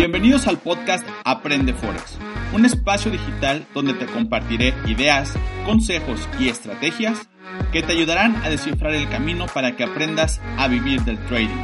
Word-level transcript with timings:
Bienvenidos 0.00 0.46
al 0.46 0.58
podcast 0.58 1.06
Aprende 1.26 1.74
Forex, 1.74 2.16
un 2.54 2.64
espacio 2.64 3.10
digital 3.10 3.66
donde 3.74 3.92
te 3.92 4.06
compartiré 4.06 4.72
ideas, 4.86 5.34
consejos 5.66 6.26
y 6.38 6.48
estrategias 6.48 7.28
que 7.70 7.82
te 7.82 7.92
ayudarán 7.92 8.34
a 8.36 8.48
descifrar 8.48 8.94
el 8.94 9.10
camino 9.10 9.44
para 9.52 9.76
que 9.76 9.84
aprendas 9.84 10.40
a 10.56 10.68
vivir 10.68 11.02
del 11.02 11.18
trading. 11.26 11.62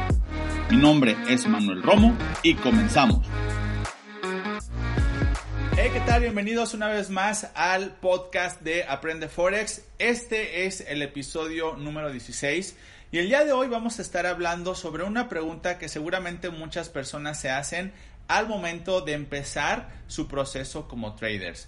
Mi 0.69 0.77
nombre 0.77 1.17
es 1.27 1.47
Manuel 1.47 1.81
Romo 1.81 2.15
y 2.43 2.53
comenzamos. 2.53 3.25
Hey, 5.75 5.89
¿qué 5.91 5.99
tal? 6.01 6.21
Bienvenidos 6.21 6.75
una 6.75 6.89
vez 6.89 7.09
más 7.09 7.49
al 7.55 7.95
podcast 7.95 8.61
de 8.61 8.83
Aprende 8.83 9.29
Forex. 9.29 9.81
Este 9.97 10.67
es 10.67 10.81
el 10.81 11.01
episodio 11.01 11.75
número 11.75 12.11
16 12.11 12.77
y 13.09 13.17
el 13.17 13.29
día 13.29 13.45
de 13.45 13.53
hoy 13.53 13.67
vamos 13.67 13.97
a 13.97 14.03
estar 14.03 14.27
hablando 14.27 14.75
sobre 14.75 15.05
una 15.05 15.27
pregunta 15.27 15.79
que 15.79 15.89
seguramente 15.89 16.51
muchas 16.51 16.89
personas 16.89 17.39
se 17.39 17.49
hacen 17.49 17.93
al 18.27 18.47
momento 18.47 19.01
de 19.01 19.13
empezar 19.13 19.89
su 20.07 20.27
proceso 20.27 20.87
como 20.87 21.15
traders. 21.15 21.67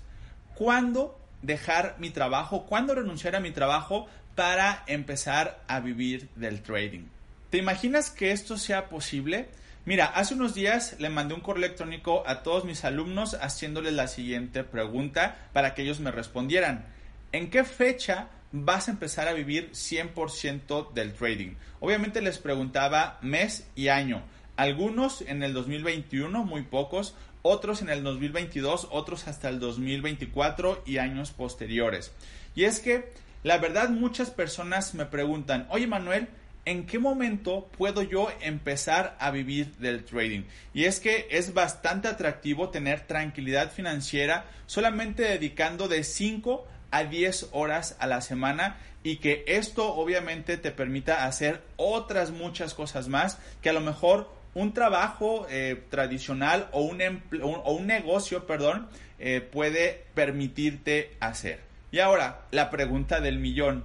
¿Cuándo 0.55 1.19
dejar 1.41 1.95
mi 1.99 2.09
trabajo? 2.09 2.65
¿Cuándo 2.65 2.95
renunciar 2.95 3.35
a 3.35 3.39
mi 3.39 3.51
trabajo 3.51 4.07
para 4.35 4.83
empezar 4.87 5.63
a 5.67 5.79
vivir 5.79 6.29
del 6.35 6.61
trading? 6.61 7.05
¿Te 7.49 7.57
imaginas 7.57 8.09
que 8.09 8.31
esto 8.31 8.57
sea 8.57 8.89
posible? 8.89 9.49
Mira, 9.85 10.05
hace 10.05 10.35
unos 10.35 10.53
días 10.53 10.95
le 10.99 11.09
mandé 11.09 11.33
un 11.33 11.41
correo 11.41 11.65
electrónico 11.65 12.23
a 12.27 12.43
todos 12.43 12.65
mis 12.65 12.85
alumnos 12.85 13.35
haciéndoles 13.41 13.93
la 13.93 14.07
siguiente 14.07 14.63
pregunta 14.63 15.49
para 15.53 15.73
que 15.73 15.81
ellos 15.81 15.99
me 15.99 16.11
respondieran. 16.11 16.85
¿En 17.31 17.49
qué 17.49 17.63
fecha 17.63 18.27
vas 18.51 18.87
a 18.87 18.91
empezar 18.91 19.27
a 19.27 19.33
vivir 19.33 19.71
100% 19.71 20.93
del 20.93 21.13
trading? 21.13 21.55
Obviamente 21.79 22.21
les 22.21 22.37
preguntaba 22.37 23.17
mes 23.21 23.67
y 23.75 23.87
año. 23.87 24.21
Algunos 24.59 25.21
en 25.21 25.41
el 25.41 25.53
2021, 25.53 26.43
muy 26.43 26.63
pocos, 26.63 27.15
otros 27.43 27.81
en 27.81 27.87
el 27.87 28.03
2022, 28.03 28.89
otros 28.91 29.25
hasta 29.29 29.47
el 29.47 29.57
2024 29.61 30.83
y 30.85 30.97
años 30.97 31.31
posteriores. 31.31 32.11
Y 32.55 32.65
es 32.65 32.81
que 32.81 33.13
la 33.43 33.57
verdad 33.57 33.87
muchas 33.87 34.31
personas 34.31 34.95
me 34.95 35.05
preguntan, 35.05 35.65
oye 35.69 35.87
Manuel, 35.87 36.27
¿en 36.65 36.85
qué 36.87 36.99
momento 36.99 37.69
puedo 37.77 38.01
yo 38.01 38.33
empezar 38.41 39.15
a 39.21 39.31
vivir 39.31 39.77
del 39.77 40.03
trading? 40.03 40.41
Y 40.73 40.83
es 40.83 40.99
que 40.99 41.29
es 41.31 41.53
bastante 41.53 42.09
atractivo 42.09 42.67
tener 42.67 43.07
tranquilidad 43.07 43.71
financiera 43.71 44.43
solamente 44.65 45.23
dedicando 45.23 45.87
de 45.87 46.03
5 46.03 46.67
a 46.91 47.05
10 47.05 47.51
horas 47.53 47.95
a 48.01 48.07
la 48.07 48.19
semana 48.19 48.75
y 49.03 49.17
que 49.17 49.45
esto 49.47 49.93
obviamente 49.93 50.57
te 50.57 50.71
permita 50.71 51.23
hacer 51.25 51.63
otras 51.77 52.31
muchas 52.31 52.73
cosas 52.73 53.07
más 53.07 53.37
que 53.61 53.69
a 53.69 53.73
lo 53.73 53.79
mejor 53.79 54.37
un 54.53 54.73
trabajo 54.73 55.45
eh, 55.49 55.83
tradicional 55.89 56.67
o 56.71 56.81
un, 56.81 57.01
o 57.41 57.71
un 57.73 57.87
negocio, 57.87 58.45
perdón, 58.47 58.87
eh, 59.19 59.41
puede 59.41 60.05
permitirte 60.13 61.15
hacer. 61.19 61.59
Y 61.91 61.99
ahora, 61.99 62.41
la 62.51 62.69
pregunta 62.69 63.19
del 63.19 63.39
millón. 63.39 63.83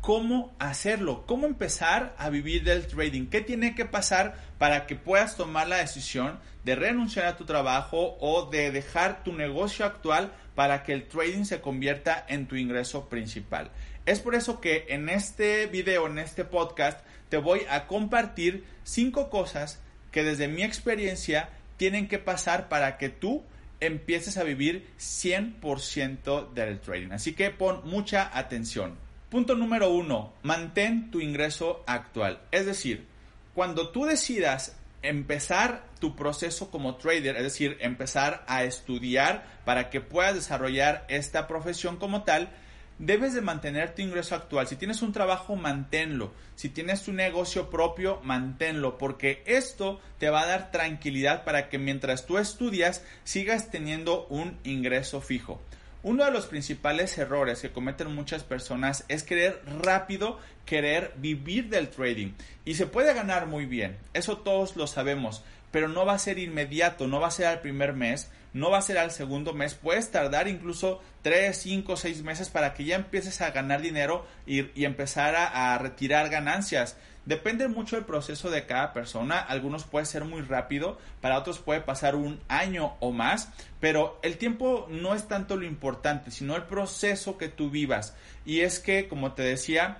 ¿Cómo 0.00 0.52
hacerlo? 0.58 1.24
¿Cómo 1.26 1.46
empezar 1.46 2.14
a 2.18 2.28
vivir 2.28 2.64
del 2.64 2.86
trading? 2.88 3.26
¿Qué 3.26 3.40
tiene 3.40 3.76
que 3.76 3.84
pasar 3.84 4.34
para 4.58 4.86
que 4.86 4.96
puedas 4.96 5.36
tomar 5.36 5.68
la 5.68 5.76
decisión 5.76 6.40
de 6.64 6.74
renunciar 6.74 7.26
a 7.26 7.36
tu 7.36 7.44
trabajo 7.44 8.16
o 8.20 8.46
de 8.46 8.72
dejar 8.72 9.22
tu 9.22 9.32
negocio 9.32 9.84
actual 9.86 10.32
para 10.54 10.82
que 10.82 10.92
el 10.92 11.08
trading 11.08 11.44
se 11.44 11.60
convierta 11.60 12.24
en 12.28 12.46
tu 12.46 12.56
ingreso 12.56 13.08
principal? 13.08 13.70
Es 14.04 14.20
por 14.20 14.34
eso 14.34 14.60
que 14.60 14.86
en 14.88 15.08
este 15.08 15.66
video, 15.66 16.06
en 16.06 16.18
este 16.18 16.44
podcast, 16.44 17.00
te 17.28 17.36
voy 17.36 17.62
a 17.70 17.86
compartir 17.86 18.64
cinco 18.84 19.30
cosas 19.30 19.80
que 20.10 20.24
desde 20.24 20.48
mi 20.48 20.62
experiencia 20.62 21.50
tienen 21.76 22.08
que 22.08 22.18
pasar 22.18 22.68
para 22.68 22.98
que 22.98 23.08
tú 23.08 23.42
empieces 23.80 24.36
a 24.36 24.44
vivir 24.44 24.88
100% 24.98 26.52
del 26.52 26.80
trading. 26.80 27.12
Así 27.12 27.32
que 27.32 27.50
pon 27.50 27.80
mucha 27.84 28.30
atención. 28.36 28.96
Punto 29.28 29.54
número 29.54 29.90
uno, 29.90 30.34
mantén 30.42 31.10
tu 31.10 31.20
ingreso 31.20 31.82
actual. 31.86 32.42
Es 32.50 32.66
decir, 32.66 33.06
cuando 33.54 33.88
tú 33.88 34.04
decidas 34.04 34.76
empezar 35.02 35.84
tu 36.00 36.16
proceso 36.16 36.70
como 36.70 36.96
trader, 36.96 37.36
es 37.36 37.42
decir, 37.42 37.76
empezar 37.80 38.44
a 38.46 38.64
estudiar 38.64 39.44
para 39.64 39.90
que 39.90 40.00
puedas 40.00 40.34
desarrollar 40.34 41.04
esta 41.08 41.46
profesión 41.46 41.96
como 41.96 42.22
tal, 42.22 42.50
debes 42.98 43.34
de 43.34 43.40
mantener 43.40 43.94
tu 43.94 44.02
ingreso 44.02 44.34
actual. 44.34 44.66
Si 44.68 44.76
tienes 44.76 45.02
un 45.02 45.12
trabajo, 45.12 45.56
manténlo. 45.56 46.32
Si 46.54 46.68
tienes 46.68 47.02
tu 47.02 47.12
negocio 47.12 47.68
propio, 47.68 48.20
manténlo, 48.22 48.98
porque 48.98 49.42
esto 49.46 50.00
te 50.18 50.30
va 50.30 50.42
a 50.42 50.46
dar 50.46 50.70
tranquilidad 50.70 51.44
para 51.44 51.68
que 51.68 51.78
mientras 51.78 52.26
tú 52.26 52.38
estudias 52.38 53.04
sigas 53.24 53.70
teniendo 53.70 54.26
un 54.28 54.58
ingreso 54.62 55.20
fijo. 55.20 55.60
Uno 56.04 56.24
de 56.24 56.32
los 56.32 56.46
principales 56.46 57.16
errores 57.16 57.60
que 57.60 57.70
cometen 57.70 58.12
muchas 58.12 58.42
personas 58.42 59.04
es 59.06 59.22
querer 59.22 59.62
rápido, 59.80 60.40
querer 60.66 61.12
vivir 61.16 61.68
del 61.68 61.90
trading. 61.90 62.32
Y 62.64 62.74
se 62.74 62.86
puede 62.88 63.14
ganar 63.14 63.46
muy 63.46 63.66
bien, 63.66 63.96
eso 64.12 64.38
todos 64.38 64.74
lo 64.74 64.88
sabemos, 64.88 65.44
pero 65.70 65.86
no 65.86 66.04
va 66.04 66.14
a 66.14 66.18
ser 66.18 66.40
inmediato, 66.40 67.06
no 67.06 67.20
va 67.20 67.28
a 67.28 67.30
ser 67.30 67.46
al 67.46 67.60
primer 67.60 67.92
mes, 67.92 68.32
no 68.52 68.68
va 68.68 68.78
a 68.78 68.82
ser 68.82 68.98
al 68.98 69.12
segundo 69.12 69.52
mes, 69.52 69.74
puedes 69.74 70.10
tardar 70.10 70.48
incluso 70.48 71.00
3, 71.22 71.56
5, 71.56 71.96
6 71.96 72.22
meses 72.24 72.48
para 72.48 72.74
que 72.74 72.84
ya 72.84 72.96
empieces 72.96 73.40
a 73.40 73.52
ganar 73.52 73.80
dinero 73.80 74.26
y, 74.44 74.84
empezar 74.84 75.36
a, 75.36 75.72
a, 75.72 75.78
retirar 75.78 76.30
ganancias. 76.30 76.96
Depende 77.24 77.68
mucho 77.68 77.96
del 77.96 78.04
proceso 78.04 78.50
de 78.50 78.66
cada 78.66 78.92
persona, 78.92 79.38
algunos 79.38 79.84
puede 79.84 80.06
ser 80.06 80.24
muy 80.24 80.42
rápido, 80.42 80.98
para 81.20 81.38
otros 81.38 81.60
puede 81.60 81.80
pasar 81.80 82.16
un 82.16 82.40
año 82.48 82.96
o 82.98 83.12
más, 83.12 83.50
pero 83.78 84.18
el 84.22 84.38
tiempo 84.38 84.88
no 84.90 85.14
es 85.14 85.28
tanto 85.28 85.56
lo 85.56 85.64
importante, 85.64 86.32
sino 86.32 86.56
el 86.56 86.64
proceso 86.64 87.38
que 87.38 87.48
tú 87.48 87.70
vivas. 87.70 88.16
Y 88.44 88.60
es 88.60 88.80
que, 88.80 89.06
como 89.06 89.34
te 89.34 89.42
decía, 89.42 89.98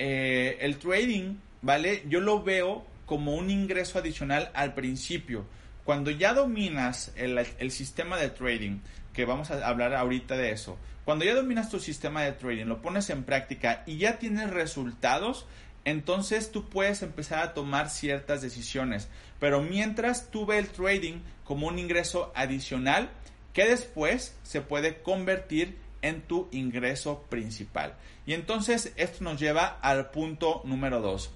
eh, 0.00 0.58
el 0.60 0.78
trading, 0.78 1.36
¿vale? 1.62 2.02
Yo 2.08 2.20
lo 2.20 2.42
veo 2.42 2.84
como 3.06 3.34
un 3.34 3.50
ingreso 3.50 3.98
adicional 3.98 4.50
al 4.54 4.74
principio. 4.74 5.46
Cuando 5.84 6.10
ya 6.10 6.32
dominas 6.32 7.12
el, 7.16 7.70
sistema 7.70 8.16
de 8.16 8.30
trading, 8.30 8.80
que 9.12 9.24
vamos 9.24 9.50
a 9.50 9.66
hablar 9.66 9.94
ahorita 9.94 10.36
de 10.36 10.50
eso, 10.50 10.78
cuando 11.04 11.24
ya 11.26 11.34
dominas 11.34 11.70
tu 11.70 11.78
sistema 11.78 12.22
de 12.22 12.32
trading, 12.32 12.64
lo 12.64 12.80
pones 12.80 13.10
en 13.10 13.22
práctica 13.24 13.82
y 13.86 13.98
ya 13.98 14.18
tienes 14.18 14.50
resultados, 14.50 15.46
entonces 15.84 16.50
tú 16.50 16.68
puedes 16.68 17.02
empezar 17.02 17.42
a 17.42 17.54
tomar 17.54 17.90
ciertas 17.90 18.42
decisiones. 18.42 19.08
Pero 19.40 19.62
mientras 19.62 20.30
tú 20.30 20.46
ves 20.46 20.58
el 20.58 20.70
trading 20.70 21.20
como 21.44 21.66
un 21.68 21.78
ingreso 21.78 22.32
adicional, 22.34 23.10
que 23.52 23.66
después 23.66 24.36
se 24.42 24.60
puede 24.60 25.02
convertir 25.02 25.78
en 26.02 26.22
tu 26.22 26.48
ingreso 26.52 27.22
principal. 27.28 27.94
Y 28.26 28.34
entonces 28.34 28.92
esto 28.96 29.24
nos 29.24 29.40
lleva 29.40 29.78
al 29.80 30.10
punto 30.10 30.62
número 30.64 31.00
2 31.00 31.30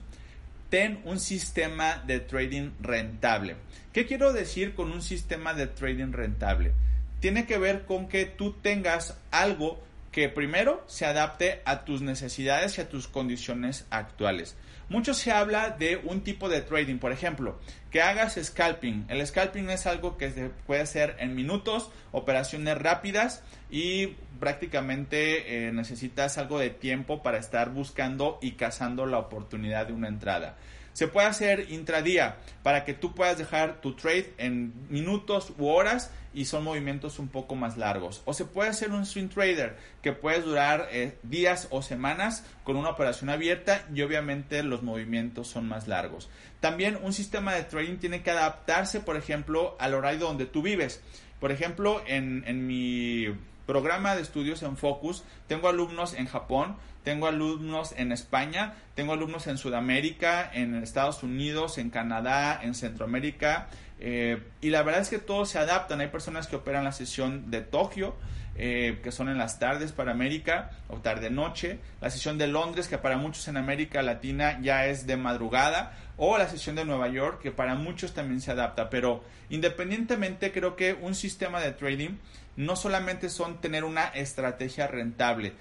ten 0.68 1.00
un 1.04 1.18
sistema 1.18 2.02
de 2.06 2.20
trading 2.20 2.72
rentable. 2.80 3.56
¿Qué 3.92 4.06
quiero 4.06 4.32
decir 4.32 4.74
con 4.74 4.92
un 4.92 5.02
sistema 5.02 5.54
de 5.54 5.66
trading 5.66 6.12
rentable? 6.12 6.72
Tiene 7.20 7.46
que 7.46 7.58
ver 7.58 7.84
con 7.84 8.08
que 8.08 8.26
tú 8.26 8.52
tengas 8.52 9.18
algo 9.30 9.80
que 10.18 10.28
primero 10.28 10.82
se 10.88 11.06
adapte 11.06 11.62
a 11.64 11.84
tus 11.84 12.02
necesidades 12.02 12.76
y 12.76 12.80
a 12.80 12.88
tus 12.88 13.06
condiciones 13.06 13.86
actuales. 13.90 14.56
Mucho 14.88 15.14
se 15.14 15.30
habla 15.30 15.70
de 15.70 15.96
un 15.96 16.22
tipo 16.22 16.48
de 16.48 16.60
trading, 16.60 16.98
por 16.98 17.12
ejemplo, 17.12 17.60
que 17.92 18.02
hagas 18.02 18.36
scalping. 18.42 19.06
El 19.08 19.24
scalping 19.24 19.70
es 19.70 19.86
algo 19.86 20.16
que 20.16 20.32
se 20.32 20.48
puede 20.66 20.80
hacer 20.80 21.14
en 21.20 21.36
minutos, 21.36 21.92
operaciones 22.10 22.76
rápidas 22.76 23.44
y 23.70 24.16
prácticamente 24.40 25.68
eh, 25.68 25.72
necesitas 25.72 26.36
algo 26.36 26.58
de 26.58 26.70
tiempo 26.70 27.22
para 27.22 27.38
estar 27.38 27.70
buscando 27.70 28.40
y 28.42 28.54
cazando 28.54 29.06
la 29.06 29.18
oportunidad 29.18 29.86
de 29.86 29.92
una 29.92 30.08
entrada. 30.08 30.56
Se 30.92 31.08
puede 31.08 31.26
hacer 31.28 31.70
intradía 31.70 32.36
para 32.62 32.84
que 32.84 32.94
tú 32.94 33.14
puedas 33.14 33.38
dejar 33.38 33.80
tu 33.80 33.94
trade 33.94 34.34
en 34.38 34.72
minutos 34.88 35.52
u 35.58 35.68
horas 35.68 36.10
y 36.34 36.44
son 36.44 36.64
movimientos 36.64 37.18
un 37.18 37.28
poco 37.28 37.54
más 37.54 37.76
largos. 37.76 38.22
O 38.24 38.34
se 38.34 38.44
puede 38.44 38.70
hacer 38.70 38.90
un 38.90 39.06
swing 39.06 39.28
trader 39.28 39.76
que 40.02 40.12
puede 40.12 40.40
durar 40.40 40.88
eh, 40.90 41.18
días 41.22 41.68
o 41.70 41.82
semanas 41.82 42.44
con 42.64 42.76
una 42.76 42.90
operación 42.90 43.30
abierta 43.30 43.86
y 43.94 44.02
obviamente 44.02 44.62
los 44.62 44.82
movimientos 44.82 45.48
son 45.48 45.68
más 45.68 45.88
largos. 45.88 46.28
También 46.60 46.98
un 47.02 47.12
sistema 47.12 47.54
de 47.54 47.64
trading 47.64 47.98
tiene 47.98 48.22
que 48.22 48.30
adaptarse, 48.30 49.00
por 49.00 49.16
ejemplo, 49.16 49.76
al 49.78 49.94
horario 49.94 50.20
donde 50.20 50.46
tú 50.46 50.62
vives. 50.62 51.00
Por 51.40 51.52
ejemplo, 51.52 52.02
en, 52.06 52.44
en 52.46 52.66
mi 52.66 53.26
programa 53.66 54.16
de 54.16 54.22
estudios 54.22 54.62
en 54.62 54.76
Focus, 54.76 55.24
tengo 55.46 55.68
alumnos 55.68 56.14
en 56.14 56.26
Japón, 56.26 56.76
tengo 57.08 57.26
alumnos 57.26 57.94
en 57.96 58.12
España, 58.12 58.74
tengo 58.94 59.14
alumnos 59.14 59.46
en 59.46 59.56
Sudamérica, 59.56 60.50
en 60.52 60.74
Estados 60.74 61.22
Unidos, 61.22 61.78
en 61.78 61.88
Canadá, 61.88 62.60
en 62.62 62.74
Centroamérica. 62.74 63.68
Eh, 63.98 64.42
y 64.60 64.68
la 64.68 64.82
verdad 64.82 65.00
es 65.00 65.08
que 65.08 65.18
todos 65.18 65.48
se 65.48 65.58
adaptan. 65.58 66.02
Hay 66.02 66.08
personas 66.08 66.48
que 66.48 66.56
operan 66.56 66.84
la 66.84 66.92
sesión 66.92 67.50
de 67.50 67.62
Tokio, 67.62 68.14
eh, 68.56 69.00
que 69.02 69.10
son 69.10 69.30
en 69.30 69.38
las 69.38 69.58
tardes 69.58 69.92
para 69.92 70.10
América 70.10 70.70
o 70.88 70.98
tarde-noche. 70.98 71.78
La 72.02 72.10
sesión 72.10 72.36
de 72.36 72.46
Londres, 72.46 72.88
que 72.88 72.98
para 72.98 73.16
muchos 73.16 73.48
en 73.48 73.56
América 73.56 74.02
Latina 74.02 74.58
ya 74.60 74.84
es 74.84 75.06
de 75.06 75.16
madrugada. 75.16 75.96
O 76.18 76.36
la 76.36 76.46
sesión 76.46 76.76
de 76.76 76.84
Nueva 76.84 77.08
York, 77.08 77.40
que 77.40 77.52
para 77.52 77.74
muchos 77.74 78.12
también 78.12 78.42
se 78.42 78.50
adapta. 78.50 78.90
Pero 78.90 79.24
independientemente, 79.48 80.52
creo 80.52 80.76
que 80.76 80.92
un 80.92 81.14
sistema 81.14 81.58
de 81.62 81.72
trading 81.72 82.18
no 82.56 82.76
solamente 82.76 83.30
son 83.30 83.62
tener 83.62 83.84
una 83.84 84.08
estrategia 84.08 84.88
rentable, 84.88 85.54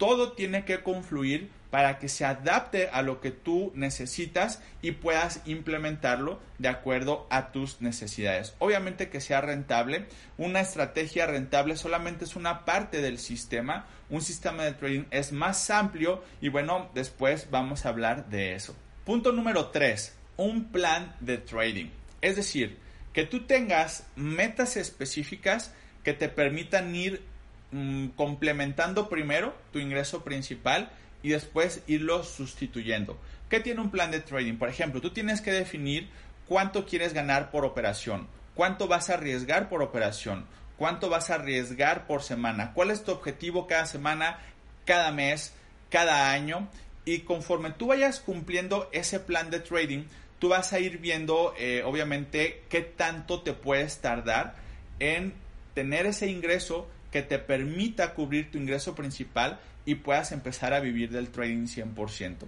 todo 0.00 0.32
tiene 0.32 0.64
que 0.64 0.82
confluir 0.82 1.50
para 1.68 1.98
que 1.98 2.08
se 2.08 2.24
adapte 2.24 2.88
a 2.88 3.02
lo 3.02 3.20
que 3.20 3.30
tú 3.30 3.70
necesitas 3.74 4.62
y 4.80 4.92
puedas 4.92 5.42
implementarlo 5.44 6.40
de 6.56 6.68
acuerdo 6.68 7.26
a 7.28 7.52
tus 7.52 7.82
necesidades. 7.82 8.54
Obviamente 8.60 9.10
que 9.10 9.20
sea 9.20 9.42
rentable. 9.42 10.06
Una 10.38 10.60
estrategia 10.60 11.26
rentable 11.26 11.76
solamente 11.76 12.24
es 12.24 12.34
una 12.34 12.64
parte 12.64 13.02
del 13.02 13.18
sistema. 13.18 13.86
Un 14.08 14.22
sistema 14.22 14.64
de 14.64 14.72
trading 14.72 15.04
es 15.10 15.32
más 15.32 15.68
amplio 15.68 16.24
y 16.40 16.48
bueno, 16.48 16.90
después 16.94 17.48
vamos 17.50 17.84
a 17.84 17.90
hablar 17.90 18.30
de 18.30 18.54
eso. 18.54 18.74
Punto 19.04 19.32
número 19.32 19.66
3. 19.66 20.16
Un 20.38 20.72
plan 20.72 21.14
de 21.20 21.36
trading. 21.36 21.90
Es 22.22 22.36
decir, 22.36 22.78
que 23.12 23.26
tú 23.26 23.44
tengas 23.46 24.06
metas 24.16 24.78
específicas 24.78 25.74
que 26.04 26.14
te 26.14 26.30
permitan 26.30 26.96
ir 26.96 27.22
mm, 27.72 28.08
complementando 28.08 29.08
primero 29.08 29.54
tu 29.72 29.78
ingreso 29.78 30.22
principal 30.24 30.90
y 31.22 31.30
después 31.30 31.82
irlo 31.86 32.24
sustituyendo. 32.24 33.18
¿Qué 33.48 33.60
tiene 33.60 33.80
un 33.80 33.90
plan 33.90 34.10
de 34.10 34.20
trading? 34.20 34.54
Por 34.54 34.68
ejemplo, 34.68 35.00
tú 35.00 35.10
tienes 35.10 35.40
que 35.40 35.52
definir 35.52 36.08
cuánto 36.46 36.86
quieres 36.86 37.12
ganar 37.12 37.50
por 37.50 37.64
operación, 37.64 38.28
cuánto 38.54 38.88
vas 38.88 39.10
a 39.10 39.14
arriesgar 39.14 39.68
por 39.68 39.82
operación, 39.82 40.46
cuánto 40.76 41.08
vas 41.08 41.30
a 41.30 41.34
arriesgar 41.34 42.06
por 42.06 42.22
semana, 42.22 42.72
cuál 42.74 42.90
es 42.90 43.04
tu 43.04 43.12
objetivo 43.12 43.66
cada 43.66 43.86
semana, 43.86 44.38
cada 44.84 45.12
mes, 45.12 45.52
cada 45.90 46.30
año. 46.30 46.68
Y 47.04 47.20
conforme 47.20 47.70
tú 47.70 47.88
vayas 47.88 48.20
cumpliendo 48.20 48.88
ese 48.92 49.20
plan 49.20 49.50
de 49.50 49.60
trading, 49.60 50.04
tú 50.38 50.48
vas 50.48 50.72
a 50.72 50.80
ir 50.80 50.98
viendo, 50.98 51.54
eh, 51.58 51.82
obviamente, 51.84 52.62
qué 52.68 52.80
tanto 52.80 53.42
te 53.42 53.52
puedes 53.52 54.00
tardar 54.00 54.54
en 54.98 55.34
tener 55.74 56.06
ese 56.06 56.28
ingreso 56.28 56.88
que 57.10 57.22
te 57.22 57.38
permita 57.38 58.14
cubrir 58.14 58.50
tu 58.50 58.58
ingreso 58.58 58.94
principal 58.94 59.60
y 59.84 59.96
puedas 59.96 60.32
empezar 60.32 60.74
a 60.74 60.80
vivir 60.80 61.10
del 61.10 61.30
trading 61.30 61.66
100%. 61.66 62.46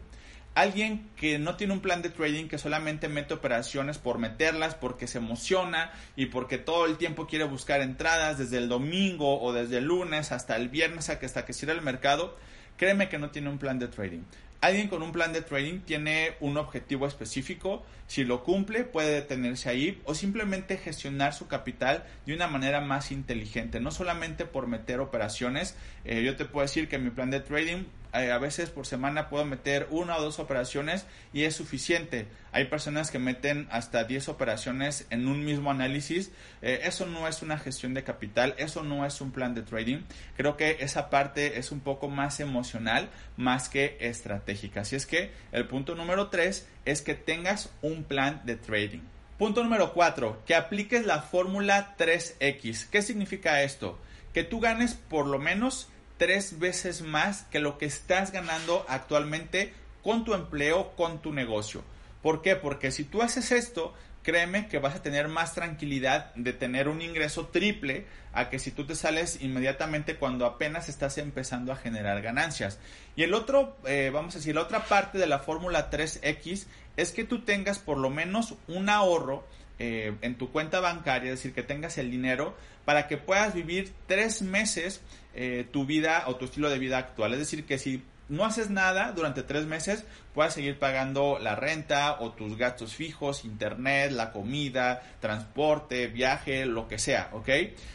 Alguien 0.55 1.09
que 1.17 1.39
no 1.39 1.57
tiene 1.57 1.73
un 1.73 1.81
plan 1.81 2.03
de 2.03 2.11
trading, 2.11 2.47
que 2.47 2.59
solamente 2.59 3.09
mete 3.09 3.33
operaciones 3.33 3.97
por 3.97 4.19
meterlas, 4.19 4.75
porque 4.75 5.07
se 5.07 5.17
emociona 5.17 5.93
y 6.15 6.27
porque 6.27 6.59
todo 6.59 6.85
el 6.85 6.99
tiempo 6.99 7.27
quiere 7.27 7.47
buscar 7.47 7.81
entradas 7.81 8.37
desde 8.37 8.59
el 8.59 8.69
domingo 8.69 9.41
o 9.41 9.55
desde 9.55 9.79
el 9.79 9.87
lunes 9.87 10.31
hasta 10.31 10.57
el 10.57 10.69
viernes 10.69 11.09
hasta 11.09 11.47
que 11.47 11.53
cierre 11.55 11.73
el 11.73 11.81
mercado, 11.81 12.37
créeme 12.77 13.09
que 13.09 13.19
no 13.19 13.31
tiene 13.31 13.49
un 13.49 13.57
plan 13.57 13.79
de 13.79 13.89
trading. 13.89 14.25
Alguien 14.63 14.87
con 14.87 15.03
un 15.03 15.11
plan 15.11 15.33
de 15.33 15.43
trading 15.43 15.81
tiene 15.81 16.37
un 16.39 16.57
objetivo 16.57 17.09
específico, 17.09 17.85
si 18.07 18.23
lo 18.23 18.45
cumple 18.45 18.85
puede 18.85 19.13
detenerse 19.13 19.69
ahí 19.69 20.01
o 20.05 20.15
simplemente 20.15 20.77
gestionar 20.77 21.35
su 21.35 21.49
capital 21.49 22.05
de 22.27 22.35
una 22.37 22.47
manera 22.47 22.81
más 22.81 23.11
inteligente, 23.11 23.81
no 23.81 23.91
solamente 23.91 24.45
por 24.45 24.69
meter 24.69 25.01
operaciones. 25.01 25.75
Eh, 26.05 26.23
yo 26.23 26.37
te 26.37 26.45
puedo 26.45 26.65
decir 26.65 26.89
que 26.89 27.01
mi 27.01 27.11
plan 27.11 27.31
de 27.31 27.41
trading 27.41 27.87
a 28.13 28.39
veces 28.39 28.71
por 28.71 28.87
semana 28.87 29.29
puedo 29.29 29.45
meter 29.45 29.87
una 29.91 30.17
o 30.17 30.23
dos 30.23 30.39
operaciones 30.39 31.07
y 31.33 31.45
es 31.45 31.57
suficiente. 31.57 32.27
Hay 32.53 32.67
personas 32.67 33.11
que 33.11 33.19
meten 33.19 33.67
hasta 33.71 34.05
10 34.05 34.29
operaciones 34.29 35.07
en 35.11 35.27
un 35.27 35.45
mismo 35.45 35.71
análisis. 35.71 36.31
Eh, 36.61 36.81
eso 36.85 37.07
no 37.07 37.27
es 37.27 37.41
una 37.43 37.59
gestión 37.59 37.95
de 37.95 38.05
capital, 38.05 38.55
eso 38.59 38.83
no 38.83 39.07
es 39.07 39.21
un 39.21 39.33
plan 39.33 39.55
de 39.55 39.63
trading. 39.63 40.03
Creo 40.37 40.57
que 40.59 40.79
esa 40.81 41.09
parte 41.09 41.59
es 41.59 41.73
un 41.73 41.81
poco 41.81 42.09
más 42.09 42.41
emocional 42.41 43.09
más 43.37 43.69
que 43.69 43.97
estratégica. 44.01 44.83
Así 44.83 44.97
es 44.97 45.07
que 45.07 45.33
el 45.53 45.67
punto 45.67 45.95
número 45.95 46.29
3 46.29 46.69
es 46.85 47.03
que 47.03 47.15
tengas 47.15 47.71
un 47.81 48.05
plan 48.05 48.43
de 48.45 48.57
trading. 48.57 49.01
Punto 49.39 49.65
número 49.65 49.93
4, 49.93 50.43
que 50.47 50.55
apliques 50.55 51.07
la 51.07 51.23
fórmula 51.23 51.97
3X. 51.99 52.91
¿Qué 52.91 53.03
significa 53.03 53.63
esto? 53.63 53.99
Que 54.33 54.45
tú 54.45 54.61
ganes 54.61 54.95
por 54.95 55.27
lo 55.27 55.39
menos 55.39 55.89
tres 56.23 56.61
veces 56.61 57.03
más 57.03 57.43
que 57.51 57.59
lo 57.59 57.79
que 57.79 57.87
estás 57.87 58.31
ganando 58.31 58.87
actualmente 58.89 59.75
con 60.05 60.25
tu 60.25 60.35
empleo, 60.35 60.93
con 60.95 61.21
tu 61.21 61.33
negocio. 61.33 61.83
¿Por 62.23 62.43
qué? 62.43 62.55
Porque 62.55 62.93
si 62.93 63.03
tú 63.03 63.23
haces 63.23 63.51
esto, 63.51 63.93
créeme 64.23 64.69
que 64.69 64.79
vas 64.79 64.95
a 64.95 65.03
tener 65.03 65.27
más 65.27 65.53
tranquilidad 65.53 66.33
de 66.37 66.53
tener 66.53 66.87
un 66.87 67.03
ingreso 67.03 67.49
triple 67.49 68.07
a 68.33 68.51
que 68.51 68.61
si 68.61 68.71
tú 68.71 68.87
te 68.87 68.95
sales 68.95 69.43
inmediatamente 69.43 70.15
cuando 70.15 70.47
apenas 70.47 70.89
estás 70.89 71.19
empezando 71.19 71.73
a 71.73 71.77
generar 71.77 72.23
ganancias. 72.23 72.79
Y 73.17 73.25
el 73.25 73.35
otro, 73.35 73.77
eh, 73.85 74.13
vamos 74.15 74.37
a 74.37 74.39
decir, 74.39 74.55
la 74.55 74.63
otra 74.63 74.85
parte 74.85 75.19
de 75.19 75.27
la 75.27 75.41
fórmula 75.41 75.91
3X 75.91 76.67
es 76.97 77.11
que 77.11 77.25
tú 77.25 77.41
tengas 77.41 77.81
por 77.81 77.99
lo 77.99 78.11
menos 78.11 78.55
un 78.69 78.89
ahorro 78.91 79.45
eh, 79.85 80.15
en 80.21 80.37
tu 80.37 80.53
cuenta 80.53 80.79
bancaria, 80.79 81.33
es 81.33 81.41
decir, 81.41 81.53
que 81.53 81.65
tengas 81.65 81.99
el 81.99 82.09
dinero 82.09 82.57
para 82.85 83.09
que 83.09 83.17
puedas 83.17 83.53
vivir 83.53 83.93
tres 84.07 84.41
meses 84.41 85.01
eh, 85.35 85.67
tu 85.73 85.87
vida 85.87 86.23
o 86.29 86.37
tu 86.37 86.45
estilo 86.45 86.71
de 86.71 86.79
vida 86.79 86.99
actual. 86.99 87.33
Es 87.33 87.41
decir, 87.41 87.67
que 87.67 87.81
si 87.81 88.01
no 88.29 88.45
haces 88.45 88.71
nada 88.71 89.11
durante 89.11 89.43
tres 89.43 89.67
meses, 89.67 90.05
puedas 90.35 90.55
seguir 90.55 90.79
pagando 90.79 91.41
la 91.41 91.57
renta 91.57 92.21
o 92.21 92.31
tus 92.31 92.57
gastos 92.57 92.95
fijos, 92.95 93.45
internet, 93.45 94.13
la 94.13 94.31
comida, 94.31 95.03
transporte, 95.19 96.07
viaje, 96.07 96.65
lo 96.65 96.87
que 96.87 97.01
sea, 97.01 97.31
¿ok? 97.33 97.49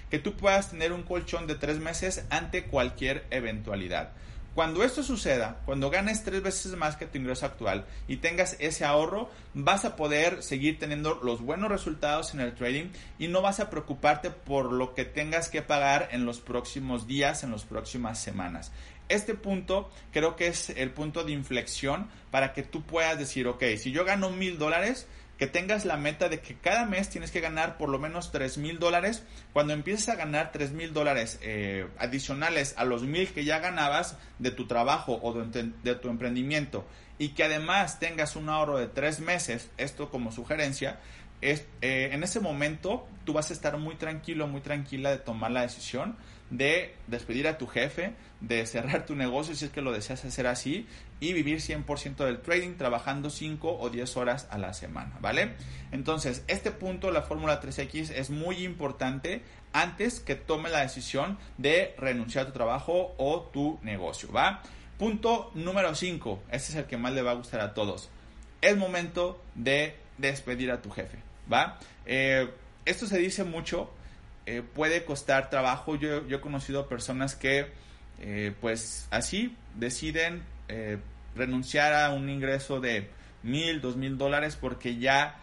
Que 0.10 0.20
tú 0.20 0.36
puedas 0.36 0.72
tener 0.72 0.92
un 0.92 1.04
colchón 1.04 1.48
de 1.48 1.56
tres 1.56 1.80
meses 1.80 2.26
ante 2.30 2.66
cualquier 2.66 3.24
eventualidad. 3.30 4.12
Cuando 4.58 4.84
esto 4.84 5.04
suceda, 5.04 5.62
cuando 5.66 5.92
ganes 5.92 6.24
tres 6.24 6.42
veces 6.42 6.76
más 6.76 6.96
que 6.96 7.06
tu 7.06 7.20
ingreso 7.20 7.46
actual 7.46 7.86
y 8.08 8.18
tengas 8.18 8.56
ese 8.58 8.86
ahorro, 8.86 9.30
vas 9.54 9.86
a 9.86 9.96
poder 9.96 10.42
seguir 10.42 10.80
teniendo 10.80 11.20
los 11.22 11.44
buenos 11.44 11.70
resultados 11.70 12.34
en 12.34 12.40
el 12.40 12.56
trading 12.56 12.86
y 13.20 13.28
no 13.28 13.44
vas 13.44 13.60
a 13.60 13.70
preocuparte 13.70 14.32
por 14.32 14.72
lo 14.72 14.96
que 14.96 15.06
tengas 15.06 15.50
que 15.50 15.62
pagar 15.62 16.10
en 16.12 16.26
los 16.26 16.40
próximos 16.40 17.06
días, 17.06 17.44
en 17.44 17.52
las 17.52 17.66
próximas 17.66 18.20
semanas. 18.20 18.72
Este 19.10 19.36
punto 19.36 19.92
creo 20.12 20.36
que 20.36 20.48
es 20.48 20.72
el 20.72 20.90
punto 20.90 21.24
de 21.24 21.34
inflexión 21.34 22.10
para 22.32 22.54
que 22.54 22.64
tú 22.64 22.82
puedas 22.82 23.20
decir, 23.20 23.48
ok, 23.48 23.64
si 23.78 23.92
yo 23.92 24.06
gano 24.06 24.32
mil 24.32 24.58
dólares, 24.58 25.08
que 25.38 25.48
tengas 25.48 25.86
la 25.86 25.98
meta 25.98 26.30
de 26.30 26.40
que 26.40 26.56
cada 26.56 26.86
mes 26.86 27.10
tienes 27.10 27.32
que 27.32 27.42
ganar 27.42 27.78
por 27.78 27.90
lo 27.90 28.00
menos 28.00 28.32
3 28.32 28.58
mil 28.58 28.80
dólares. 28.80 29.24
Cuando 29.54 29.74
empieces 29.74 30.10
a 30.10 30.16
ganar 30.16 30.52
3 30.52 30.72
mil 30.72 30.94
dólares 30.94 31.40
eh, 31.42 31.88
adicionales 32.00 32.74
a 32.78 32.86
los 32.86 33.04
mil 33.04 33.28
que 33.30 33.46
ya 33.46 33.60
ganabas 33.60 34.18
de 34.40 34.52
tu 34.52 34.68
trabajo 34.68 35.20
o 35.22 35.34
de, 35.34 35.96
tu 35.96 36.10
emprendimiento 36.10 36.86
y 37.20 37.30
que 37.30 37.44
además 37.44 38.00
tengas 38.00 38.36
un 38.36 38.50
ahorro 38.50 38.78
de 38.78 38.88
3 38.88 39.20
meses, 39.22 39.70
esto 39.78 40.10
como 40.10 40.32
sugerencia, 40.32 41.00
es, 41.42 41.66
eh, 41.82 42.10
en 42.14 42.24
ese 42.24 42.40
momento 42.40 43.08
tú 43.24 43.34
vas 43.34 43.52
a 43.52 43.54
estar 43.54 43.78
muy 43.78 43.96
tranquilo, 43.96 44.48
muy 44.48 44.62
tranquila 44.62 45.12
de 45.12 45.18
tomar 45.20 45.52
la 45.52 45.62
decisión 45.62 46.18
de 46.50 46.96
despedir 47.08 47.48
a 47.48 47.58
tu 47.58 47.68
jefe, 47.68 48.14
de 48.40 48.66
cerrar 48.66 49.06
tu 49.06 49.16
negocio 49.16 49.56
si 49.56 49.66
es 49.66 49.72
que 49.72 49.82
lo 49.82 49.92
deseas 49.92 50.24
hacer 50.24 50.48
así 50.48 50.88
y 51.20 51.34
vivir 51.34 51.60
100% 51.60 52.26
del 52.26 52.42
trading 52.42 52.76
trabajando 52.76 53.30
5 53.30 53.80
o 53.80 53.90
10 53.90 54.18
horas 54.18 54.48
a 54.50 54.58
la 54.58 54.74
semana, 54.74 55.18
¿vale? 55.20 55.54
Entonces, 55.92 56.44
este 56.48 56.72
punto, 56.72 57.12
la 57.12 57.24
fórmula 57.24 57.60
3X, 57.62 58.12
es 58.12 58.30
muy 58.30 58.64
importante 58.64 59.42
antes 59.74 60.20
que 60.20 60.36
tome 60.36 60.70
la 60.70 60.82
decisión 60.82 61.38
de 61.58 61.96
renunciar 61.98 62.46
a 62.46 62.48
tu 62.48 62.54
trabajo 62.54 63.16
o 63.18 63.42
tu 63.42 63.80
negocio, 63.82 64.32
¿va? 64.32 64.62
Punto 64.98 65.52
número 65.54 65.94
5, 65.94 66.44
este 66.52 66.72
es 66.72 66.76
el 66.76 66.86
que 66.86 66.98
más 66.98 67.14
le 67.14 67.22
va 67.22 67.32
a 67.32 67.36
gustar 67.36 67.60
a 67.60 67.74
todos. 67.74 68.10
Es 68.62 68.76
momento 68.78 69.42
de 69.54 69.96
despedir 70.18 70.72
a 70.72 70.82
tu 70.82 70.90
jefe, 70.90 71.20
¿va? 71.52 71.78
Eh, 72.06 72.50
esto 72.86 73.06
se 73.06 73.18
dice 73.18 73.44
mucho, 73.44 73.92
eh, 74.48 74.62
puede 74.62 75.04
costar 75.04 75.50
trabajo. 75.50 75.98
Yo, 75.98 76.24
he 76.30 76.40
conocido 76.40 76.88
personas 76.88 77.36
que, 77.36 77.68
eh, 78.22 78.54
pues 78.62 79.10
así, 79.12 79.54
deciden 79.76 80.42
eh, 80.70 81.00
renunciar 81.36 81.94
a 81.94 82.12
un 82.12 82.30
ingreso 82.30 82.80
de 82.80 83.10
mil, 83.44 83.82
dos 83.82 83.98
mil 83.98 84.18
dólares 84.18 84.58
porque 84.60 84.98
ya 84.98 85.42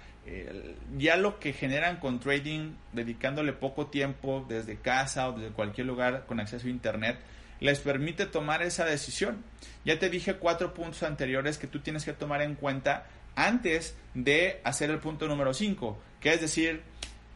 ya 0.96 1.18
lo 1.18 1.38
que 1.38 1.52
generan 1.52 1.98
con 1.98 2.18
trading, 2.18 2.76
dedicándole 2.94 3.52
poco 3.52 3.88
tiempo 3.88 4.46
desde 4.48 4.76
casa 4.76 5.28
o 5.28 5.32
desde 5.32 5.52
cualquier 5.52 5.86
lugar 5.86 6.24
con 6.26 6.40
acceso 6.40 6.66
a 6.66 6.70
internet, 6.70 7.18
les 7.60 7.80
permite 7.80 8.24
tomar 8.24 8.62
esa 8.62 8.86
decisión. 8.86 9.44
Ya 9.84 9.98
te 9.98 10.08
dije 10.08 10.36
cuatro 10.36 10.72
puntos 10.72 11.02
anteriores 11.02 11.58
que 11.58 11.66
tú 11.66 11.80
tienes 11.80 12.06
que 12.06 12.14
tomar 12.14 12.40
en 12.40 12.54
cuenta 12.54 13.06
antes 13.36 13.96
de 14.14 14.62
hacer 14.64 14.88
el 14.88 14.98
punto 14.98 15.28
número 15.28 15.52
5, 15.52 16.00
que 16.20 16.32
es 16.32 16.40
decir, 16.40 16.80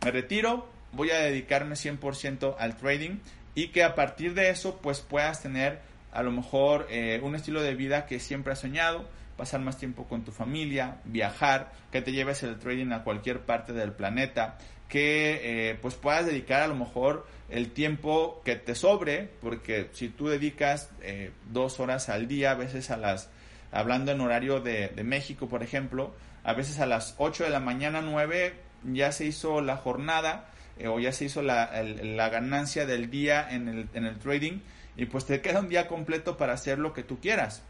me 0.02 0.10
retiro, 0.10 0.70
voy 0.92 1.10
a 1.10 1.18
dedicarme 1.18 1.74
100% 1.74 2.56
al 2.58 2.76
trading 2.76 3.18
y 3.54 3.68
que 3.68 3.84
a 3.84 3.94
partir 3.94 4.34
de 4.34 4.50
eso 4.50 4.78
pues 4.82 5.00
puedas 5.00 5.42
tener 5.42 5.80
a 6.12 6.22
lo 6.22 6.30
mejor 6.30 6.86
eh, 6.90 7.20
un 7.22 7.34
estilo 7.34 7.62
de 7.62 7.74
vida 7.74 8.06
que 8.06 8.18
siempre 8.18 8.52
has 8.52 8.60
soñado, 8.60 9.08
pasar 9.36 9.60
más 9.60 9.78
tiempo 9.78 10.04
con 10.04 10.24
tu 10.24 10.32
familia, 10.32 10.98
viajar, 11.04 11.72
que 11.92 12.02
te 12.02 12.12
lleves 12.12 12.42
el 12.42 12.58
trading 12.58 12.92
a 12.92 13.04
cualquier 13.04 13.40
parte 13.40 13.72
del 13.72 13.92
planeta, 13.92 14.58
que 14.88 15.70
eh, 15.70 15.78
pues 15.80 15.94
puedas 15.94 16.26
dedicar 16.26 16.62
a 16.62 16.66
lo 16.66 16.74
mejor 16.74 17.26
el 17.48 17.70
tiempo 17.72 18.42
que 18.44 18.56
te 18.56 18.74
sobre, 18.74 19.30
porque 19.40 19.88
si 19.92 20.08
tú 20.08 20.28
dedicas 20.28 20.90
eh, 21.02 21.30
dos 21.50 21.78
horas 21.80 22.08
al 22.08 22.26
día, 22.26 22.52
a 22.52 22.54
veces 22.54 22.90
a 22.90 22.96
las, 22.96 23.30
hablando 23.70 24.12
en 24.12 24.20
horario 24.20 24.60
de, 24.60 24.90
México, 25.04 25.48
por 25.48 25.62
ejemplo, 25.62 26.14
a 26.42 26.52
veces 26.54 26.80
a 26.80 26.86
las 26.86 27.14
8 27.18 27.44
de 27.44 27.50
la 27.50 27.60
mañana, 27.60 28.00
9, 28.00 28.54
ya 28.92 29.12
se 29.12 29.26
hizo 29.26 29.60
la 29.60 29.76
jornada 29.76 30.48
eh, 30.78 30.88
o 30.88 30.98
ya 31.00 31.12
se 31.12 31.26
hizo 31.26 31.42
la, 31.42 31.82
la 31.82 32.28
ganancia 32.28 32.86
del 32.86 33.10
día 33.10 33.46
en 33.50 33.68
el, 33.68 33.88
en 33.94 34.06
el 34.06 34.18
trading 34.18 34.60
y 34.96 35.06
pues 35.06 35.26
te 35.26 35.40
queda 35.40 35.60
un 35.60 35.68
día 35.68 35.86
completo 35.88 36.36
para 36.36 36.52
hacer 36.52 36.78
lo 36.78 36.92
que 36.92 37.02
tú 37.02 37.20
quieras. 37.20 37.62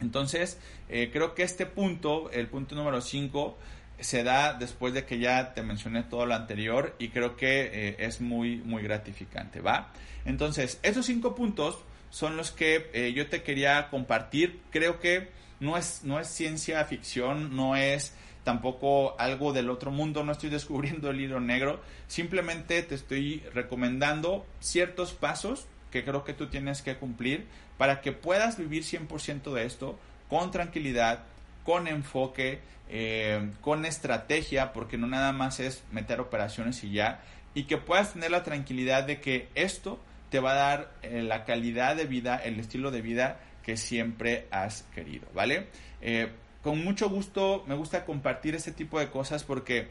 Entonces, 0.00 0.58
eh, 0.88 1.10
creo 1.12 1.34
que 1.34 1.42
este 1.42 1.66
punto, 1.66 2.30
el 2.30 2.48
punto 2.48 2.74
número 2.74 3.00
5, 3.00 3.56
se 4.00 4.22
da 4.24 4.54
después 4.54 4.92
de 4.92 5.04
que 5.04 5.18
ya 5.18 5.54
te 5.54 5.62
mencioné 5.62 6.02
todo 6.02 6.26
lo 6.26 6.34
anterior 6.34 6.94
y 6.98 7.08
creo 7.08 7.36
que 7.36 7.70
eh, 7.72 7.96
es 7.98 8.20
muy, 8.20 8.56
muy 8.56 8.82
gratificante, 8.82 9.60
¿va? 9.60 9.92
Entonces, 10.24 10.80
esos 10.82 11.06
cinco 11.06 11.34
puntos 11.34 11.78
son 12.10 12.36
los 12.36 12.50
que 12.50 13.12
yo 13.14 13.26
te 13.26 13.42
quería 13.42 13.88
compartir. 13.90 14.60
Creo 14.70 15.00
que 15.00 15.28
no 15.60 15.76
es, 15.76 16.02
no 16.04 16.20
es 16.20 16.28
ciencia 16.28 16.84
ficción, 16.84 17.56
no 17.56 17.76
es 17.76 18.14
tampoco 18.44 19.18
algo 19.18 19.52
del 19.52 19.70
otro 19.70 19.90
mundo, 19.90 20.22
no 20.22 20.32
estoy 20.32 20.50
descubriendo 20.58 21.10
el 21.10 21.20
hilo 21.20 21.40
negro, 21.40 21.80
simplemente 22.06 22.82
te 22.82 22.94
estoy 22.94 23.42
recomendando 23.52 24.46
ciertos 24.60 25.12
pasos 25.12 25.66
que 25.90 26.04
creo 26.04 26.24
que 26.24 26.34
tú 26.34 26.48
tienes 26.48 26.82
que 26.82 26.96
cumplir 26.96 27.46
para 27.78 28.00
que 28.00 28.12
puedas 28.12 28.58
vivir 28.58 28.82
100% 28.82 29.52
de 29.52 29.64
esto 29.64 29.98
con 30.28 30.50
tranquilidad, 30.50 31.20
con 31.64 31.86
enfoque, 31.86 32.60
eh, 32.88 33.50
con 33.60 33.84
estrategia, 33.84 34.72
porque 34.72 34.98
no 34.98 35.06
nada 35.06 35.32
más 35.32 35.60
es 35.60 35.82
meter 35.92 36.20
operaciones 36.20 36.82
y 36.84 36.92
ya, 36.92 37.22
y 37.54 37.64
que 37.64 37.78
puedas 37.78 38.12
tener 38.12 38.30
la 38.30 38.42
tranquilidad 38.42 39.04
de 39.04 39.20
que 39.20 39.48
esto 39.54 40.00
te 40.30 40.40
va 40.40 40.52
a 40.52 40.54
dar 40.54 40.90
eh, 41.02 41.22
la 41.22 41.44
calidad 41.44 41.94
de 41.94 42.06
vida, 42.06 42.36
el 42.36 42.58
estilo 42.58 42.90
de 42.90 43.00
vida 43.00 43.40
que 43.62 43.76
siempre 43.76 44.46
has 44.50 44.82
querido, 44.94 45.26
¿vale? 45.32 45.68
Eh, 46.00 46.28
con 46.64 46.82
mucho 46.82 47.10
gusto 47.10 47.62
me 47.68 47.74
gusta 47.74 48.06
compartir 48.06 48.54
este 48.54 48.72
tipo 48.72 48.98
de 48.98 49.10
cosas 49.10 49.44
porque 49.44 49.90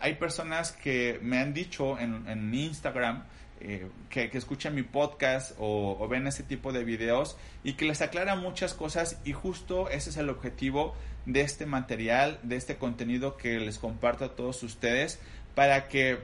hay 0.00 0.14
personas 0.14 0.70
que 0.70 1.18
me 1.20 1.38
han 1.38 1.52
dicho 1.52 1.98
en, 1.98 2.54
Instagram, 2.54 3.24
eh, 3.60 3.88
que, 4.08 4.30
escuchan 4.32 4.76
mi 4.76 4.84
podcast 4.84 5.56
o, 5.58 6.06
ven 6.08 6.28
ese 6.28 6.44
tipo 6.44 6.72
de 6.72 6.84
videos 6.84 7.36
y 7.64 7.72
que 7.72 7.84
les 7.84 8.00
aclara 8.00 8.36
muchas 8.36 8.74
cosas 8.74 9.20
y 9.24 9.32
justo 9.32 9.90
ese 9.90 10.10
es 10.10 10.16
el 10.16 10.30
objetivo 10.30 10.94
de 11.26 11.40
este 11.40 11.66
material, 11.66 12.38
de 12.44 12.54
este 12.54 12.76
contenido 12.76 13.36
que 13.36 13.58
les 13.58 13.78
comparto 13.78 14.24
a 14.24 14.36
todos 14.36 14.62
ustedes 14.62 15.18
para 15.56 15.88
que 15.88 16.18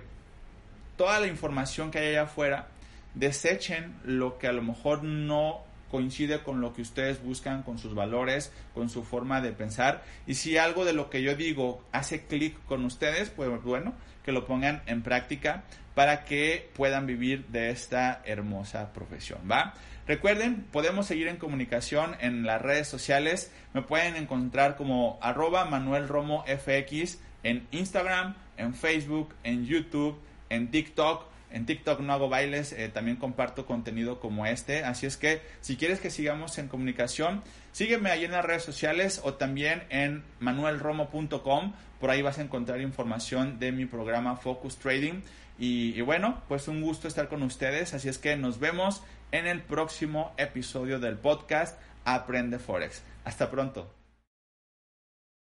toda 0.97 1.19
la 1.19 1.27
información 1.27 1.91
que 1.91 1.99
hay 1.99 2.09
allá 2.11 2.23
afuera 2.23 2.69
desechen 3.15 3.97
lo 4.05 4.39
que 4.39 4.47
a 4.47 4.53
lo 4.53 4.63
mejor 4.63 5.03
no 5.03 5.65
coincide 5.91 6.43
con 6.43 6.61
lo 6.61 6.73
que 6.73 6.83
ustedes 6.83 7.23
buscan, 7.23 7.63
con 7.63 7.79
sus 7.79 7.95
valores, 7.95 8.53
con 8.75 8.89
su 8.89 9.05
forma 9.05 9.41
de 9.41 9.53
pensar. 9.53 10.03
Y 10.27 10.35
si 10.35 10.59
algo 10.59 10.85
de 10.85 10.93
lo 10.93 11.11
que 11.11 11.23
yo 11.23 11.35
digo 11.37 11.85
hace 11.93 12.27
clic 12.27 12.57
con 12.67 12.85
ustedes, 12.85 13.31
pues 13.31 13.51
bueno, 13.63 13.95
que 14.25 14.33
lo 14.33 14.47
pongan 14.47 14.83
en 14.87 15.03
práctica 15.03 15.65
para 15.95 16.25
que 16.25 16.71
puedan 16.75 17.07
vivir 17.07 17.47
de 17.49 17.71
esta 17.71 18.23
hermosa 18.25 18.93
profesión, 18.93 19.41
¿va? 19.51 19.75
Recuerden, 20.07 20.67
podemos 20.71 21.07
seguir 21.07 21.29
en 21.29 21.37
comunicación 21.37 22.17
en 22.21 22.45
las 22.45 22.61
redes 22.61 22.89
sociales. 22.89 23.51
Me 23.73 23.81
pueden 23.81 24.17
encontrar 24.17 24.77
como 24.77 25.19
arroba 25.23 25.65
Manuel 25.65 26.09
Romo 26.09 26.45
FX 26.47 27.21
en 27.43 27.67
Instagram, 27.71 28.35
en 28.59 28.75
Facebook, 28.75 29.35
en 29.45 29.65
YouTube, 29.65 30.21
en 30.51 30.71
TikTok. 30.71 31.27
En 31.55 31.67
TikTok 31.67 32.01
no 32.01 32.13
hago 32.13 32.29
bailes, 32.29 32.73
eh, 32.73 32.89
también 32.89 33.17
comparto 33.17 33.65
contenido 33.65 34.19
como 34.19 34.45
este. 34.45 34.83
Así 34.83 35.07
es 35.07 35.17
que 35.17 35.41
si 35.61 35.77
quieres 35.77 36.01
que 36.01 36.11
sigamos 36.11 36.59
en 36.59 36.67
comunicación, 36.67 37.45
sígueme 37.71 38.11
ahí 38.11 38.25
en 38.25 38.33
las 38.33 38.45
redes 38.45 38.65
sociales 38.65 39.21
o 39.23 39.35
también 39.35 39.85
en 39.89 40.25
manuelromo.com. 40.41 41.73
Por 42.01 42.11
ahí 42.11 42.23
vas 42.23 42.41
a 42.41 42.43
encontrar 42.43 42.81
información 42.81 43.61
de 43.61 43.71
mi 43.71 43.87
programa 43.87 44.35
Focus 44.35 44.79
Trading. 44.79 45.23
Y, 45.57 45.97
y, 45.97 46.01
bueno, 46.01 46.43
pues 46.49 46.67
un 46.67 46.83
gusto 46.83 47.07
estar 47.07 47.29
con 47.29 47.45
ustedes. 47.45 47.95
Así 47.95 48.09
es 48.09 48.19
que 48.19 48.37
nos 48.37 48.59
vemos 48.59 49.05
en 49.31 49.47
el 49.47 49.63
próximo 49.63 50.35
episodio 50.37 50.99
del 50.99 51.19
podcast 51.19 51.79
Aprende 52.05 52.59
Forex. 52.59 53.05
Hasta 53.25 53.49
pronto. 53.49 54.04